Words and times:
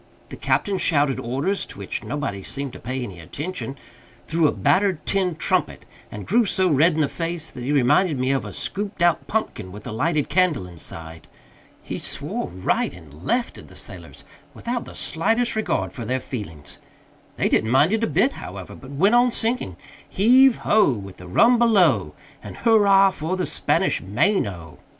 The 0.29 0.35
captain 0.35 0.79
shouted 0.79 1.19
orders 1.19 1.63
(to 1.67 1.77
which 1.77 2.03
nobody 2.03 2.41
seemed 2.41 2.73
to 2.73 2.79
pay 2.79 3.03
any 3.03 3.19
attention) 3.19 3.77
through 4.25 4.47
a 4.47 4.51
battered 4.51 5.05
tin 5.05 5.35
trumpet, 5.35 5.85
and 6.11 6.25
grew 6.25 6.43
so 6.43 6.67
red 6.71 6.95
in 6.95 7.01
the 7.01 7.07
face 7.07 7.51
that 7.51 7.63
he 7.63 7.71
reminded 7.71 8.17
me 8.17 8.31
of 8.31 8.43
a 8.43 8.51
scooped 8.51 9.03
out 9.03 9.27
pumpkin 9.27 9.71
with 9.71 9.85
a 9.85 9.91
lighted 9.91 10.27
candle 10.27 10.65
inside. 10.65 11.27
He 11.83 11.99
swore 11.99 12.47
right 12.47 12.91
and 12.91 13.21
left 13.23 13.59
at 13.59 13.67
the 13.67 13.75
sailors 13.75 14.23
without 14.55 14.85
the 14.85 14.95
slightest 14.95 15.55
regard 15.55 15.93
for 15.93 16.03
their 16.03 16.19
feelings. 16.19 16.79
They 17.37 17.47
didn't 17.47 17.69
mind 17.69 17.93
it 17.93 18.03
a 18.03 18.07
bit, 18.07 18.31
however, 18.31 18.73
but 18.73 18.89
went 18.89 19.13
on 19.13 19.31
singing 19.31 19.77
"Heave 20.09 20.57
ho! 20.65 20.93
With 20.93 21.17
the 21.17 21.27
rum 21.27 21.59
below, 21.59 22.15
And 22.41 22.57
hurrah 22.57 23.11
for 23.11 23.37
the 23.37 23.45
Spanish 23.45 24.01
Main 24.01 24.47
O!" 24.47 24.79